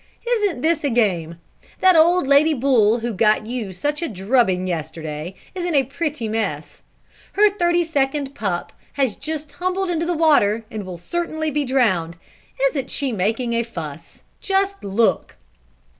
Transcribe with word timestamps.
Isn't 0.27 0.61
this 0.61 0.83
a 0.83 0.89
game? 0.89 1.35
That 1.79 1.95
old 1.95 2.25
Lady 2.25 2.55
Bull 2.55 3.01
who 3.01 3.13
got 3.13 3.45
you 3.45 3.71
such 3.71 4.01
a 4.01 4.09
drubbing 4.09 4.65
yesterday, 4.65 5.35
is 5.53 5.63
in 5.63 5.75
a 5.75 5.83
pretty 5.83 6.27
mess. 6.27 6.81
Her 7.33 7.51
thirty 7.51 7.83
second 7.85 8.33
pup 8.33 8.73
has 8.93 9.15
just 9.15 9.47
tumbled 9.47 9.91
into 9.91 10.07
the 10.07 10.17
water, 10.17 10.65
and 10.71 10.87
will 10.87 10.97
certainly 10.97 11.51
be 11.51 11.63
drowned. 11.65 12.15
Isn't 12.69 12.89
she 12.89 13.11
making 13.11 13.53
a 13.53 13.61
fuss? 13.61 14.23
just 14.39 14.83
look!" 14.83 15.35